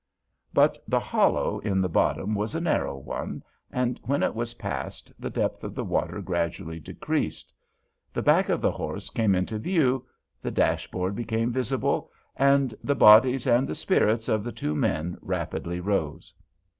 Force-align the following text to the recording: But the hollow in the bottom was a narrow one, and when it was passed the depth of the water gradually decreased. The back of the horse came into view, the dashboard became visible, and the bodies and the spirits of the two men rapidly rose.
But 0.51 0.83
the 0.87 0.99
hollow 0.99 1.59
in 1.59 1.79
the 1.79 1.87
bottom 1.87 2.33
was 2.33 2.55
a 2.55 2.59
narrow 2.59 2.97
one, 2.97 3.43
and 3.71 3.99
when 4.01 4.23
it 4.23 4.33
was 4.33 4.55
passed 4.55 5.13
the 5.19 5.29
depth 5.29 5.63
of 5.63 5.75
the 5.75 5.83
water 5.83 6.23
gradually 6.23 6.79
decreased. 6.79 7.53
The 8.11 8.23
back 8.23 8.49
of 8.49 8.61
the 8.61 8.71
horse 8.71 9.11
came 9.11 9.35
into 9.35 9.59
view, 9.59 10.07
the 10.41 10.49
dashboard 10.49 11.15
became 11.15 11.53
visible, 11.53 12.09
and 12.35 12.73
the 12.83 12.95
bodies 12.95 13.45
and 13.45 13.67
the 13.67 13.75
spirits 13.75 14.27
of 14.27 14.43
the 14.43 14.51
two 14.51 14.73
men 14.75 15.19
rapidly 15.21 15.79
rose. 15.79 16.33